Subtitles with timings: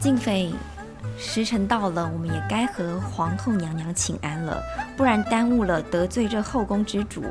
[0.00, 0.50] 静妃，
[1.18, 4.62] 时辰到了，我们也该和皇后娘娘请安了，
[4.96, 7.22] 不然耽误了，得罪这后宫之主。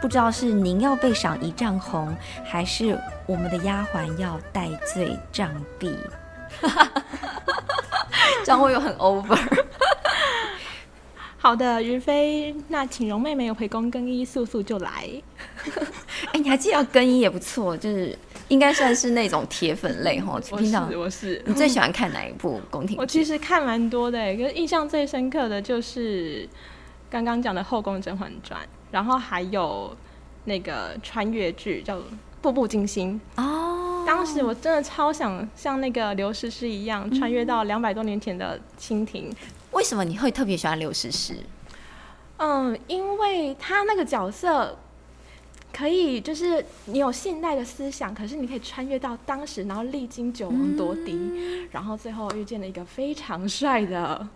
[0.00, 2.96] 不知道是您要被赏一丈红，还是
[3.26, 5.50] 我们的丫鬟要戴罪杖
[5.80, 5.92] 毙？
[8.44, 9.36] 这样会有很 over。
[11.36, 15.10] 好的，云飞，那请容妹妹回宫更衣，速速就来。
[16.32, 18.16] 哎，你还记得要更衣也不错，就是
[18.48, 20.40] 应该算是那种铁粉类哈。
[20.50, 21.42] 我是我是。
[21.46, 22.96] 你最喜欢看哪一部宫廷？
[22.98, 26.48] 我其实看蛮多的，可是印象最深刻的就是
[27.08, 29.96] 刚刚讲的《后宫甄嬛传》，然后还有
[30.44, 31.98] 那个穿越剧叫
[32.42, 34.04] 《步步惊心》哦。
[34.06, 39.34] 当时我真的超想像那个刘诗诗一样，穿越到两百多年前的清廷。
[39.70, 41.36] 为什么你会特别喜欢刘诗诗？
[42.36, 44.78] 嗯，因为她那个角色
[45.76, 51.18] 可以，就是你有现代的思想，可是你可以穿越到当时，然后历经九王夺嫡，
[51.70, 54.26] 然后最后遇见了一个非常帅的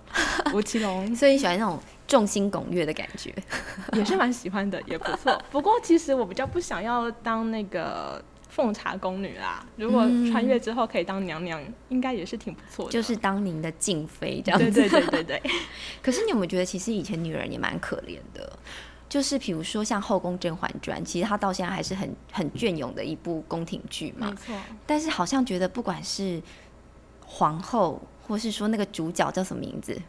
[0.53, 3.33] 吴奇隆， 所以你喜欢那种众星拱月的感觉，
[3.95, 5.41] 也是蛮喜欢的，也不错。
[5.51, 8.23] 不过其实我比较不想要当那个。
[8.51, 10.03] 奉茶宫女啦，如果
[10.33, 12.91] 穿越之后可以当娘娘，应该也是挺不错的。
[12.91, 14.71] 就是当您的静妃这样子。
[14.73, 15.43] 对对对对对。
[16.03, 18.59] 可是你有没有觉得，其实以前女人也蛮可怜的？
[19.09, 24.29] 就是比如说像《后宫甄嬛传》，其实它到现在还是很很隽永的一部宫廷剧嘛。
[24.31, 24.55] 没错。
[24.87, 26.43] 但是好像觉得，不管是
[27.25, 30.01] 皇后，或是说那个主角叫什么名字？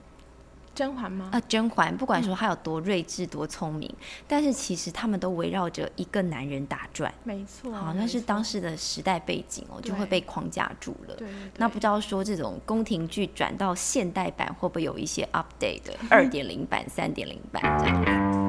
[0.75, 1.29] 甄嬛吗？
[1.33, 3.93] 啊，甄嬛，不管说她有多睿智、多聪明，
[4.27, 7.13] 但是其实他们都围绕着一个男人打转。
[7.25, 11.15] 没错，好像是当时的时代背景哦，就会被框架住了。
[11.15, 11.27] 对，
[11.57, 18.48] 那不知道说这种宫廷剧转到现代版，会不会有一些 update 的 二点零版、三点零版这样？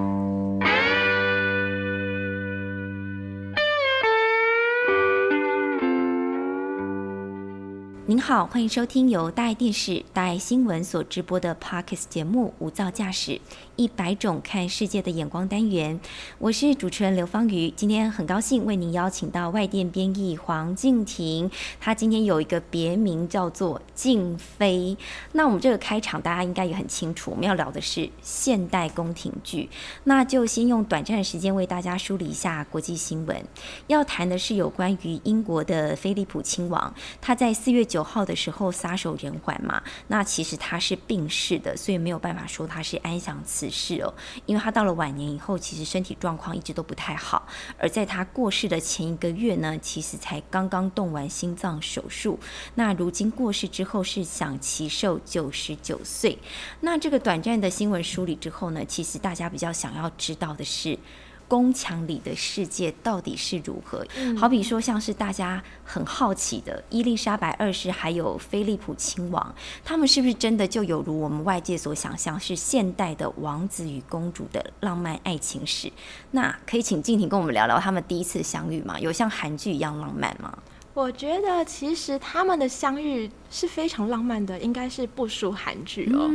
[8.10, 13.30] 您好，欢迎收听由大爱电视、大爱新闻所直播的 Parkes 节目《无噪驾驶》。
[13.76, 15.98] 一百种看世界的眼光单元，
[16.38, 17.70] 我是主持人刘芳瑜。
[17.70, 24.98] 今天很高兴为您邀请到外电编译黄静婷，她今天有一个别名叫做静妃。
[25.32, 29.70] 那我们这个开场大家应该也很清楚，我们要聊的是现代宫廷剧。
[30.04, 33.42] 那就先用短暂的时间为大家梳理一下国际新闻。
[33.86, 36.92] 要谈的是有关于英国的菲利普亲王，
[37.22, 39.82] 他在四月九九号的时候撒手人寰嘛。
[40.08, 43.68] 那其实他是病逝的，所以没有办法说他是安详辞。
[43.68, 44.14] 是哦，
[44.46, 47.46] 因为他到了晚年以后，其实身体状况一直都不太好。
[47.78, 52.38] 而在他过世的前一个月呢，其实才刚刚动完心脏手术。
[52.76, 56.38] 那如今过世之后是享其寿九十九岁。
[56.80, 60.98] 那这个短暂的新闻梳理之后呢，其实大家比较想要知道的是。
[61.50, 64.06] 宫墙里的世界到底是如何？
[64.38, 69.52] 好比说，像是大家很好奇的伊丽莎白二世，还有菲利普亲王，
[69.84, 75.90] 他们是不是真的就有如我们外界所想象，是现代的王子与公主的浪漫爱情史？
[76.30, 79.00] 那可以请静婷跟我们聊聊他们第一次相遇吗？
[79.00, 80.56] 有像韩剧一样浪漫吗？
[80.92, 83.30] 我觉得其实他们的相遇。
[83.52, 86.30] 是非常浪漫的，应该是不输韩剧哦。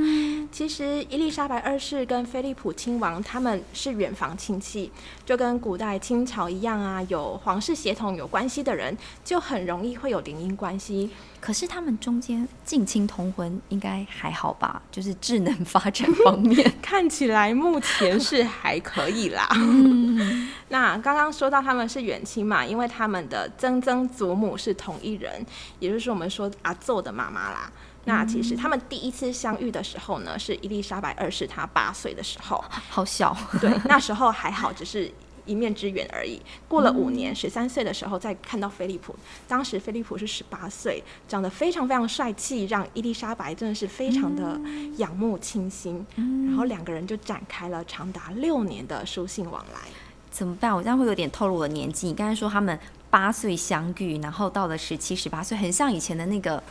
[0.52, 4.92] 其实伊丽莎白二世跟菲利普亲王他们是远房亲戚，
[5.26, 11.10] 就跟古代清朝一样啊，有皇室血统有关系的人，就很容易会有联姻关系。
[11.40, 14.82] 可是他们中间近亲通婚应该还好吧？
[14.92, 19.48] 就是智能发展方面， 看起来目前是还可以啦。
[20.68, 25.46] 那刚刚说到他们是远亲嘛，因为他们的曾曾祖母是同一人，
[25.80, 27.02] 也就是我们说阿奏。
[27.06, 27.72] 的妈妈啦，
[28.06, 35.12] 那其实他们第一次相遇的时候呢，是伊丽莎白二世她八岁的时候，好小，对，那时候还好，只是
[35.46, 36.42] 一面之缘而已。
[36.68, 39.16] 过了五年，十三岁的时候再看到菲利普，
[39.48, 44.60] 当时菲利普是十八岁，长得非常非常帅气，让伊丽莎白真的是非常的
[44.98, 49.82] 仰慕倾心，然后两个人就展开了长达六年的书信往来。
[50.32, 50.76] 怎么办？
[50.76, 52.08] 我这样会有点透露我的年纪。
[52.08, 52.78] 你刚才说他们
[53.16, 56.62] 八岁相遇，然后到了十七、十八岁，很像以前的那个。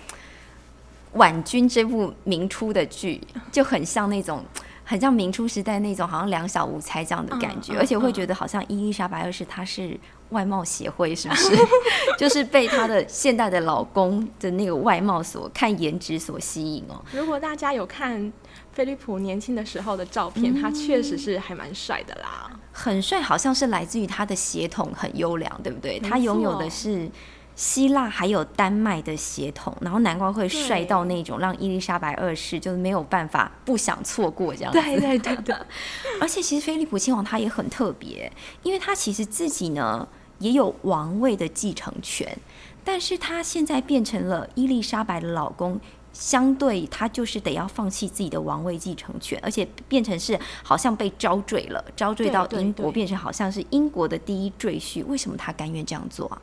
[1.14, 3.20] 婉君这部明初的剧
[3.52, 4.44] 就很像那种，
[4.84, 9.96] 很像明初时代那种，好像两小无猜这样的感觉，而且会觉得好像伊丽莎白二世她是
[10.30, 11.56] 外貌协会，是不是？
[12.18, 17.00] 就是被她的现代的老公的那个外貌所看颜值所吸引哦。
[17.12, 18.32] 如果大家有看
[18.74, 25.98] 菲利普年轻的时候的照片，他确实是还蛮帅的啦，很帅，好像是来自于他的血统很优良，对不对？
[26.00, 27.10] 他拥有的是。
[27.56, 34.72] 希腊还有丹麦的血统，然后难怪会帅到那种让伊丽莎白二世就是没有办法不想错过这样。
[34.72, 35.54] 对对对对，
[36.20, 38.28] 而且其实菲利普亲王他也很特别，
[38.64, 40.08] 因为他其实自己呢
[40.40, 42.36] 也有王位的继承权，
[42.82, 45.78] 但是他现在变成了伊丽莎白的老公，
[46.14, 55.04] 相对他就是得要放弃自己的王位继承权，而且变成是好像被招赘了，招赘到英国，变成好像是英国的第一赘婿。
[55.06, 56.40] 为什么他甘愿这样做啊？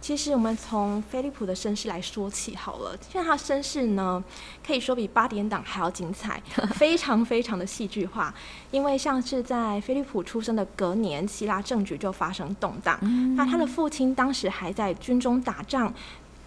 [0.00, 4.20] 其实我们从菲利普的身世来说起好了，像他身世呢，
[4.66, 6.42] 可以说比八点档还要精彩，
[6.74, 8.34] 非常非常的戏剧化。
[8.72, 12.98] 因为像是在菲利普出生的隔年，希腊政局就发生动荡，
[13.36, 15.94] 那他的父亲当时还在军中打仗。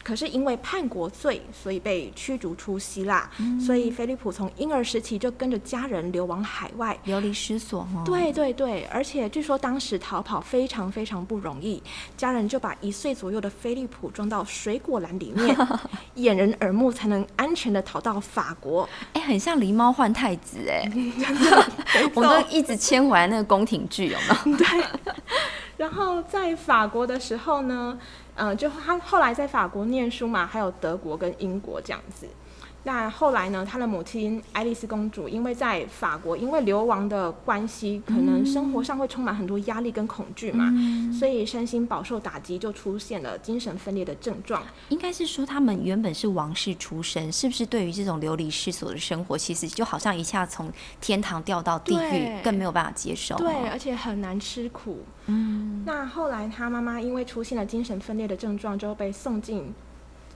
[0.06, 3.28] 可是因为叛国罪，所以被驱逐出希腊。
[3.60, 7.88] 所以菲利普从婴儿时期就跟着家人流亡海外，流离失所。
[8.06, 11.82] 对对对，而且据说当时逃跑非常非常不容易，
[12.16, 15.58] 家人就把一岁左右的菲利普装到水果篮里面，
[16.14, 18.88] 掩人耳目，才能安全的逃到法国。
[19.14, 20.88] 哎，很像狸猫换太子哎，
[22.14, 24.58] 我们都一直牵回来那个宫廷剧，有没有？
[24.58, 24.68] 对。
[25.78, 27.98] 然后在法国的时候呢？
[28.36, 32.28] 嗯，就他后来在法国念书嘛，还有德国跟英国这样子。
[32.86, 33.66] 那后来呢？
[33.66, 40.72] 他的母亲爱丽丝公主因为在法国，因为流亡的关系，可能生活上会充满很多压力跟恐惧嘛，
[41.12, 44.62] 所以身心饱受打击，就出现了精神分裂的症状。
[44.90, 50.72] 应该是说，他们原本是王室出身，是不是对于这种流离失所的生活，其实就好像一下从
[51.02, 53.36] 天堂掉到地狱，更没有办法接受。
[53.38, 55.00] 对，而且很难吃苦。
[55.26, 55.84] 嗯。
[55.88, 59.74] 那后来他妈妈因为出现了精神分裂的症状，就被送进。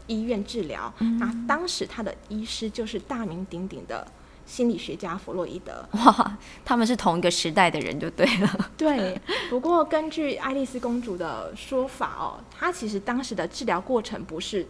[0.09, 4.05] 医院治疗，那当时他的医师就是大名鼎鼎的
[4.45, 5.87] 心理学家弗洛伊德。
[5.91, 8.71] 哇，他们是同一个时代的人就对了。
[8.75, 9.21] 对，
[9.51, 14.65] 不过根据爱丽丝公主的说法哦，她其实当时的治疗过程不是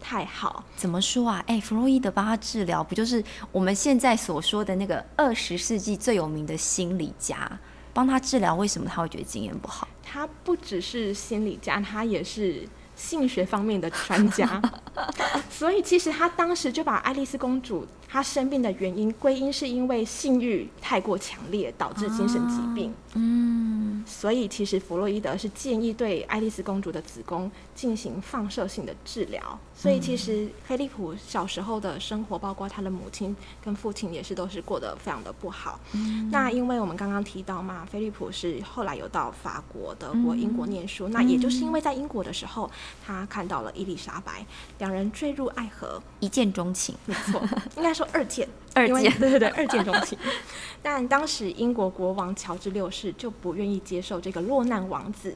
[0.00, 0.64] 太好。
[0.74, 1.44] 怎么说啊？
[1.46, 7.60] 哎，弗洛伊德帮他治疗，不就是我们现在所说的那个二十世纪最有名的心理家？
[7.92, 9.86] 帮他治疗，为什么他会觉得经验不好？
[10.02, 12.66] 他不只是心理家，他也是。
[12.98, 14.60] 性学方面的专家，
[15.48, 22.92] 所以其实他当时就把爱丽丝公主她生病的原因归因是因为性欲太过强烈导致精神疾病。
[23.14, 29.58] 嗯，所以其实弗洛伊德是建议对爱丽丝公主的子宫进行放射性的治疗。
[29.74, 33.34] 所以其实菲利普小时候的生活，包括他的母亲
[33.64, 35.78] 跟父亲也是都是过得非常的不好。
[36.32, 41.06] 那因为我们刚刚提到嘛，菲利普是后来有到法国、德国、英国念书。
[41.08, 42.68] 那也就是因为在英国的时候，
[43.06, 44.44] 他看到了伊丽莎白，
[44.78, 46.94] 两人坠入爱河，一见钟情。
[47.06, 47.40] 没错，
[47.76, 48.48] 应该说二见。
[48.74, 50.16] 二见， 对对对，二见钟情。
[50.82, 55.34] 但当时英国国王乔治六世就不愿意接受这个落难王子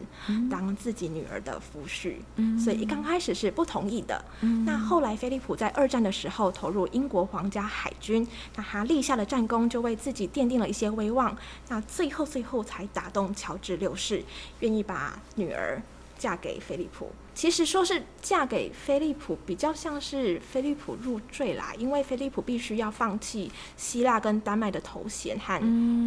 [0.51, 2.17] 当自己女儿的夫婿，
[2.63, 4.23] 所以一刚开始是不同意的。
[4.67, 8.27] 那后来菲利普在二战的时候投入英国皇家海军，
[8.57, 11.35] 那他立下的战功就为自己奠定了一些威望。
[11.69, 14.23] 那最后最后才打动乔治六世，
[14.61, 15.81] 愿意把女儿。
[16.19, 25.59] 嫁给菲利普，其实说是嫁给菲利普，比较像是菲利普入赘啦，因为菲利普必须要放弃希腊跟丹麦的头衔和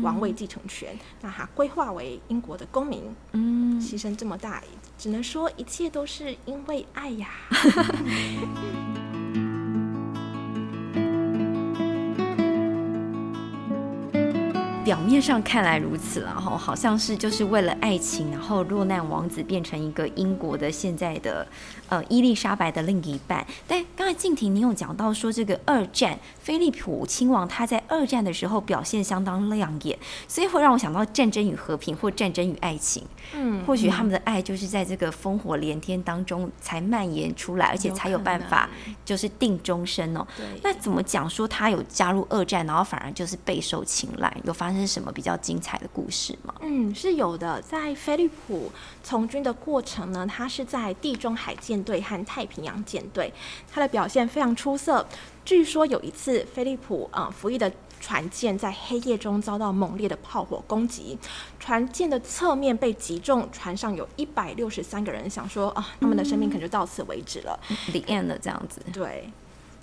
[0.01, 4.63] 王位继承权，那他规划为英国的公民，嗯，牺牲这么大，
[4.97, 7.29] 只能说一切都是因为爱呀。
[14.85, 21.45] 表面上看来如此，然后好像是就是为了爱情，然后落难王子变成一个英国的现在的
[21.89, 23.43] 呃伊丽莎白的另一半。
[23.67, 29.97] 但刚才静婷你有讲到说，这个二战菲利普亲王他在二战的时候表现相当亮眼，
[30.27, 33.03] 所以会让我想到战争与和平或战争与爱情。
[33.33, 38.69] 嗯，或许他们的爱就是在这个烽火连天当中才蔓延出来，而且才有办法
[39.03, 40.23] 就是定终身哦。
[40.61, 44.85] 那怎么讲说他有加入二战，然后反而就是备受青睐，有发生？
[44.85, 46.53] 什么比较精彩的故事吗？
[46.61, 47.59] 嗯，是有的。
[47.63, 48.71] 在菲利普
[49.01, 53.33] 从军的过程呢，他是在地中海舰队和太平洋舰队，
[53.73, 55.03] 他的表现非常出色。
[55.45, 57.71] 据说有一次，菲利普啊服役的
[58.01, 61.15] 船舰在黑夜中遭到猛烈的炮火攻击，
[61.59, 67.59] 船舰的侧面被击中，船上有一百六十三个人，想说啊，他们的生命可能就到此为止了
[67.91, 68.81] ，the end 了这样子。
[68.91, 69.31] 对，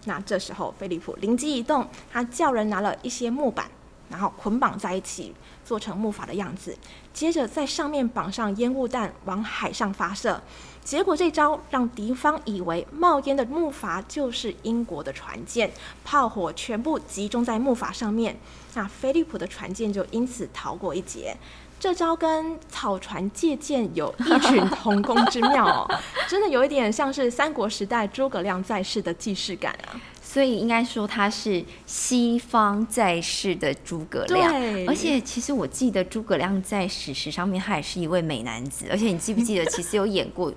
[0.04, 3.70] 那这时候菲利普灵机一动，他叫人拿了一些木板。
[4.10, 5.32] 然后捆绑在一起，
[5.64, 6.76] 做成木筏的样子，
[7.14, 10.38] 接着在上面绑上烟雾弹，往海上发射。
[10.84, 15.70] 结果这招让敌方以为冒烟的木筏就是英国的船舰，
[16.04, 18.36] 炮火全部集中在木筏上面，
[18.74, 21.36] 那菲利普的船舰就因此逃过一劫。
[21.78, 30.00] 这招跟草船借箭有异曲同工之妙哦， 真的有一点像是三国时代诸葛亮在世的既视感啊。
[30.22, 34.54] 所以应该说他是西方在世的诸葛亮，
[34.86, 40.50] 而且其实我记得诸葛亮在史实上面他也是一位美男子，而且你记不记得其实有演过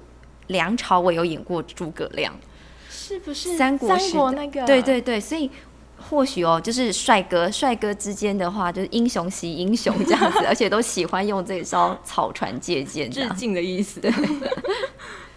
[0.48, 2.34] 梁朝伟有演过诸葛亮？
[2.90, 4.66] 是不是三国时国那个？
[4.66, 5.50] 对对对，所以
[6.10, 14.02] 或许哦，就是帅哥帅哥之间的话，就是英雄惜英雄这样子，而且都喜欢用这招草船借箭，致敬的意思。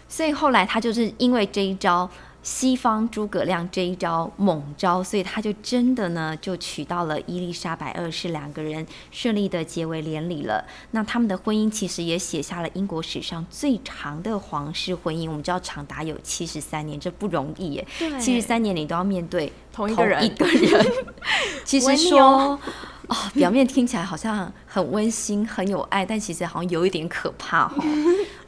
[0.08, 2.08] 所以后来他就是因为这一招。
[2.42, 10.64] 西方诸葛亮这一招猛招，所以他就真的呢就娶到了伊丽莎白二世，两个人顺利的结为连理了。
[10.92, 17.86] 那他们的婚姻其实也写下了英国史上最长的皇室婚姻，我们知道长达有七十三年，这不容易耶。
[18.18, 20.86] 七十三年你都要面对同一个人，一个人。
[21.64, 22.58] 其实说。
[23.08, 27.82] 哦，表面听起来好像很温馨、很有爱，但其实好像有一点可怕哈。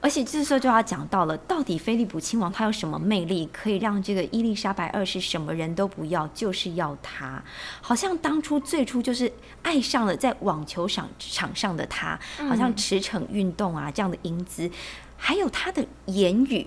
[0.01, 7.43] 而且这时候就要讲到了，到底菲利普亲王他有什么魅力，可以让这个伊丽莎白二世什么人都不要，就是要他？
[7.81, 9.31] 好像当初最初就是
[9.63, 14.71] 爱上了在网球场场上的他，好像驰骋运动啊这样的英姿，
[15.17, 16.67] 还有他的言语。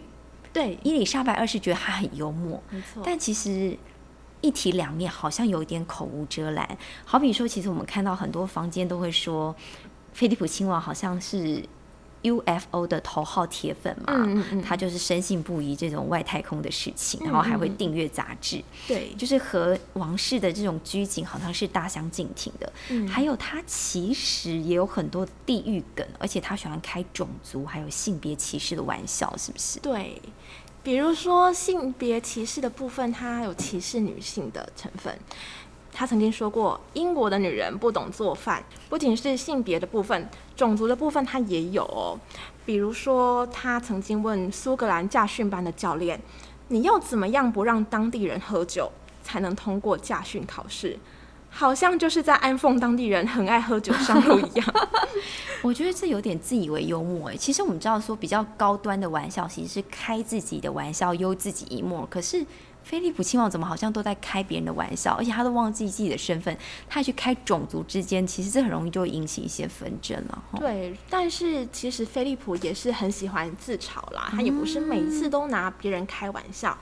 [0.51, 3.77] 对，伊丽莎白二世觉得他很幽默，没错，但其实。
[4.45, 6.77] 一体两面，好像有一点口无遮拦。
[7.05, 9.55] 好比说，其实我们看到很多房间都会说，
[10.11, 11.63] 菲利普亲王好像是
[12.23, 22.73] UFO 的头号铁粉嘛，嗯他就是深信不疑这种外太空的事情，然后还会订阅杂志，对，就是和王室的这种拘谨好像是大相径庭的。
[22.89, 29.79] 嗯，还有他其实也有很多地域梗，而且他喜欢开种族还有性别歧视的玩笑，是不是？
[29.79, 30.21] 对。
[30.81, 35.17] 比如说性别歧视的部分，它有歧视女性的成分。
[35.95, 42.19] 他曾经说过，英国的女人不懂做饭，不仅是性别的部分，种族的部分他也有。
[42.65, 46.19] 比如说，他曾经问苏格兰驾训班的教练
[46.69, 50.97] ：“你要怎么样不让当地人喝酒，才能通过驾训考试？”
[51.55, 54.67] 好像就是在安奉当地人很爱喝酒上路一样。
[55.61, 57.37] 我觉得这有点自以为幽默哎。
[57.37, 62.07] 其实我们知道说比较高端的玩笑，其实是开自己的玩笑，悠自己一默。
[62.09, 62.43] 可是。
[62.83, 66.55] 菲利普亲王怎么好像都在开别人的玩笑，而且他都忘记自己的身份，
[66.87, 70.43] 他还去开种族之间，其实这很容易就会引起一些纷争了。
[70.59, 76.77] 对，但是其实菲利普也是很喜欢自嘲啦，他也不是每次都拿别人开玩笑。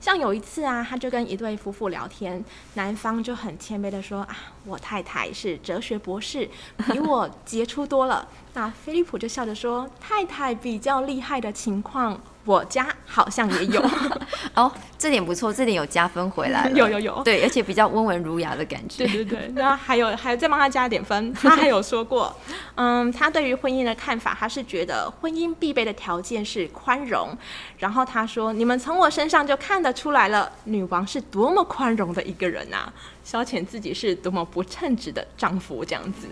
[0.00, 2.42] 像有一次啊，他就跟一对夫妇聊天，
[2.74, 6.48] 男方就很谦卑的说啊，我太太是哲学博士，
[6.86, 8.26] 比我杰出多了。
[8.54, 12.20] 那菲利普就笑着说，太太比较厉害的情况。
[12.44, 13.80] 我家好像也有
[14.54, 16.70] 哦，这点不错，这点有加分回来。
[16.74, 19.06] 有有有，对，而且比较温文儒雅的感觉。
[19.06, 21.32] 对对对，那还有还有再帮他加点分。
[21.34, 22.34] 他还有说过，
[22.76, 27.36] 嗯，他对于婚姻的看法，他是觉得婚姻必备的条件是宽容。
[27.78, 32.92] 然后他说，你们从我身上就看得出来了，女王是多么宽容的一个人啊，
[33.22, 36.26] 消遣自己是多么不称职的丈夫这样子。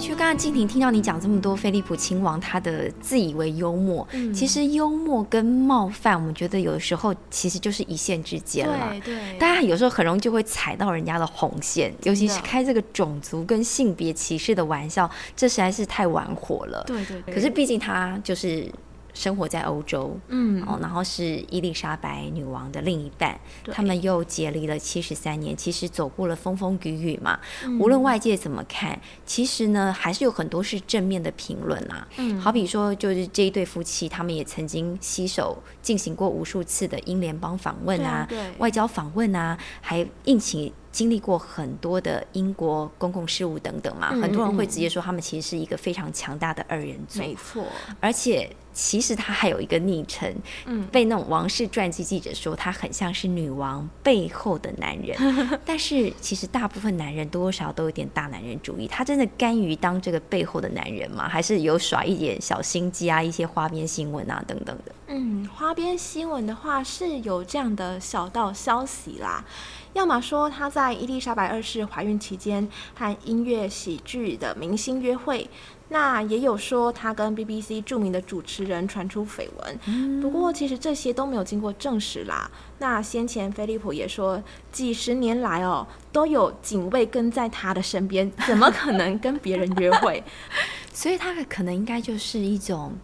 [0.00, 8.88] 确，刚刚静婷听到你讲这么多，菲利普亲王他的自以为幽默，其实幽默跟冒犯，我们觉得有的时候其实就是一线之间了。
[8.90, 16.82] 对对，大家有时候很容易就会踩到人家的红线，尤其是开这个种族跟性别歧视的玩笑，这实在是太玩火了。
[16.86, 18.66] 对对，可是毕竟他就是。
[19.14, 23.38] 生活在欧洲，嗯，哦，然后是伊丽莎白女王的另一半，
[23.72, 27.38] 他们又结离了七十三年，其实走过了风风雨雨嘛。
[27.78, 32.06] 无论外界怎么看，其实呢，还是有很多是正面的评论啊。
[32.16, 40.72] 嗯，好比说，就是这一对夫妻，他们也曾经携手进行过无数次的英联邦访问啊，外交访问啊，还应请。
[40.92, 47.20] 经历过很多的英国公共事务等等嘛，很多人会直接说他们其实是一个非常强大的二人组。
[47.20, 47.64] 没错，
[48.00, 50.34] 而且其实他还有一个昵称，
[50.66, 55.16] 嗯，被那种王室传记记者说他很像是女王背后的男人。
[55.66, 61.28] 但是其实大部分男人多多少少都有点大男人主义，他真的甘于当这个背后的男人吗？
[61.28, 64.94] 还是有耍一点小心机啊，一些花边新闻啊等等的？
[65.08, 69.44] 嗯，花边新闻的话是有这样的小道消息啦。
[69.92, 75.50] 要么说他在伊丽莎白二世怀孕期间和音乐喜剧的明星约会，
[75.92, 80.20] 那也有说他跟 BBC 著名的主持人传出绯闻。
[80.20, 82.48] 不过其实这些都没有经过证实啦。
[82.78, 90.22] 那先前菲利普也说，几十年来哦都有警卫跟在他的身边，怎么可能跟别人约会？
[90.94, 92.96] 所以他可能应该就是一种，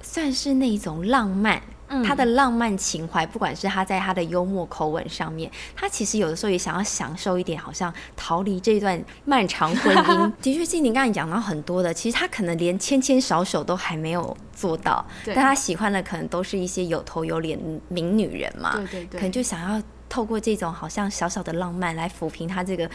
[0.00, 1.60] 算是那一种浪漫。
[2.04, 10.32] 他的浪漫情怀，不管是他在他的幽默口吻上面，他其实有的时候也想要享受一点，好像逃离这段漫长婚姻。
[10.42, 22.88] 的确，静宁刚才讲到很多的，其实他可能连牵牵小手都还没有做到，但他喜欢的可能都是一些有头有脸名女人嘛，对对对，可能就想要透过这种好像小小的浪漫来抚平他这个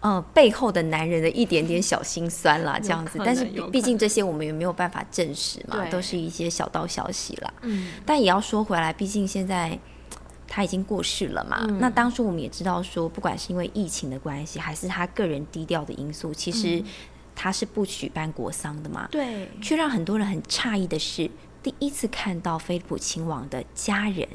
[0.00, 3.18] 呃背后的男人的一点点小心酸啦，这样子。
[3.24, 7.52] 但是毕竟这些我们也没有办法证实嘛，都是一些小道消息啦。
[7.62, 7.92] 嗯。
[8.04, 9.78] 但也要说回来，毕竟现在
[10.48, 11.66] 他已经过世了嘛。
[11.78, 16.82] 那当初我们也知道说，不管是因为疫情的关系，还是他个人低调的因素，其实
[17.36, 19.06] 他是不举办国丧的嘛。
[19.10, 19.48] 对。
[19.60, 21.30] 却让很多人很诧异的是，
[21.62, 24.26] 第一次看到菲利普亲王的家人。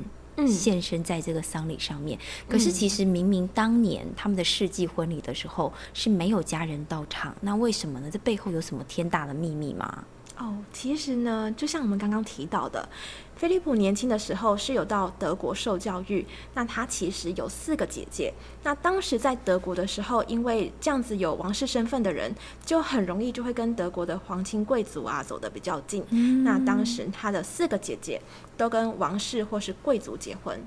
[0.48, 2.18] 现身在这个丧礼上面，
[2.50, 8.10] 可是其实明明当年他们的世纪婚礼的时候是没有家人到场，那为什么呢？
[8.12, 10.04] 这背后有什么天大的秘密吗？
[10.38, 12.88] 哦，其实呢，就像我们刚刚提到的。
[13.36, 18.34] 菲利普年轻的时候是有到德国受教育，那他其实有四个姐姐。
[18.64, 22.34] 那当时在德国的时候，因为这样子有王室身份的人，
[22.66, 26.04] 就很容易就会跟德国的皇亲贵族啊走得比较近。
[26.46, 28.22] 那当时他的四个姐姐
[28.56, 30.58] 都跟王室或是贵族结婚。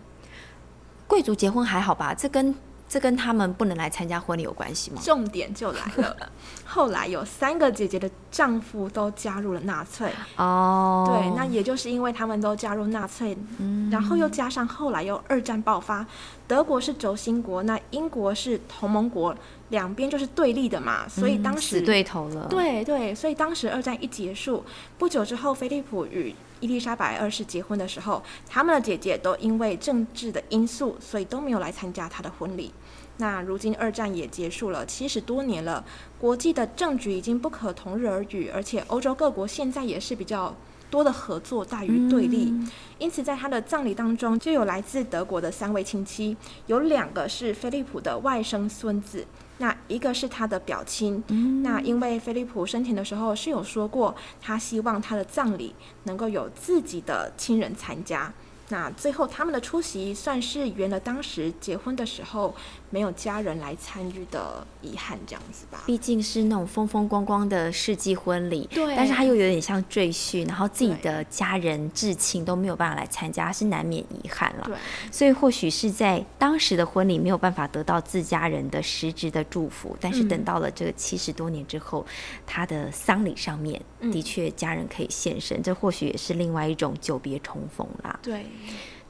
[1.07, 2.13] 贵族结婚还好吧？
[2.13, 2.55] 这跟
[2.89, 5.01] 这跟他们不能来参加婚礼有关系吗？
[5.05, 6.17] 重点就来了，
[6.65, 16.07] 后来有三个姐姐的丈夫都加入了纳粹哦，对，那也就是因为他们都加入纳粹，嗯然后又加上后来又二战爆发，
[16.47, 19.35] 德国是轴心国，那英国是同盟国，
[19.69, 24.65] 两边就是对立的嘛，所以当时死对头了，对对，所以当时二战一结束
[24.97, 32.73] 不久之后，菲利普与伊丽莎白二世结婚的时候，他们的姐姐都因为政治的因素，所以都没有来参加他的婚礼。
[33.19, 35.85] 那如今二战也结束了七十多年了，
[36.21, 40.55] 国际的政局已经不可同日而语，而且欧洲各国现在也是比较
[40.89, 42.55] 多的合作大于对立。
[42.99, 46.37] 因此，在他的葬礼当中，就有来自德国的三位亲戚，
[46.67, 49.27] 有两个是菲利普的外甥孙子。
[49.59, 51.23] 那一个是他的表亲，
[51.63, 55.75] 那因为菲利普生前的时候是有说过，他希望他的葬礼
[56.05, 58.33] 能够有自己的亲人参加。
[58.71, 62.55] 那最后他们的出席算是圆了当时结婚的时候
[62.91, 65.83] 没有家人来参与的遗憾，这样子吧。
[65.87, 74.65] 毕竟是那种风风光光的世纪婚礼，对，但是他又有点像赘婿，然后自己的家人至亲都没有办法来参加，是难免遗憾了。
[74.65, 74.77] 对，
[75.11, 82.05] 所以或许是在当时的婚礼没有办法得到自家人的实质的祝福，但是等到了这个七十多年之后，
[82.47, 83.81] 他的丧礼上面
[84.13, 88.19] 的确家人可以现身，这或许也是另外一种久别重逢啦。
[88.23, 88.47] 对。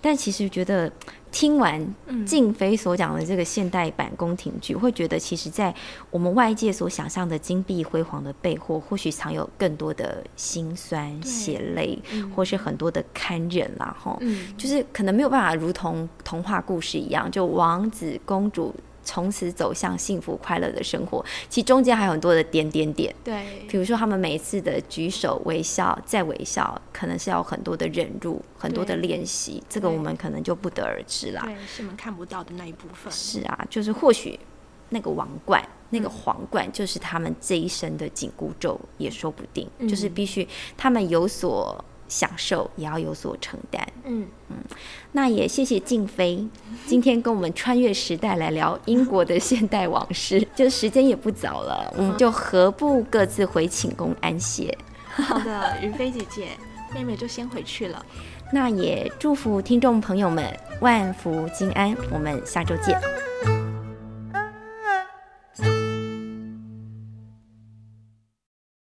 [0.00, 0.88] 但其实觉得
[1.32, 1.84] 听完
[2.24, 5.74] 静妃所讲的这个现代版宫廷剧，会觉得其实，在
[6.08, 11.98] 我们外界所想象的金碧辉煌的背后，或许藏有更多的辛酸、血泪，
[12.32, 13.96] 或是很多的堪忍啦。
[14.00, 14.16] 哈，
[14.56, 18.72] 就是可能没有办法如同童话故事一样，就王子公主。
[19.08, 23.14] 从此走向幸福快乐的生活，其实中间还有很多的点点点。
[23.24, 31.40] 对，比如说他们每一次的举手微笑再微笑，可能是要很多的忍辱，很多的练习，这个我们可能就不得而知啦。
[31.42, 33.10] 对，是我们看不到的那一部分。
[33.10, 34.38] 是啊，就是或许
[34.90, 39.66] 那个王冠、那个皇冠，就是他们这一生的紧箍咒，也说不定。
[39.88, 41.82] 就是必须他们有所。
[42.08, 43.86] 享受也要有所承担。
[44.04, 44.56] 嗯嗯，
[45.12, 46.46] 那也谢谢静飞
[46.86, 50.46] 今天跟我们穿越时代来聊英国的现代往事。
[50.56, 54.76] 就时间也不早了，我们就何不各自回寝宫安歇？
[55.10, 56.48] 好的， 云飞姐姐，
[56.94, 58.04] 妹妹就先回去了。
[58.50, 60.44] 那也祝福听众朋友们
[60.80, 63.67] 万福金安，我们下周见。